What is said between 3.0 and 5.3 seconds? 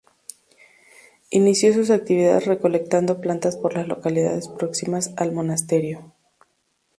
plantas por las localidades próximas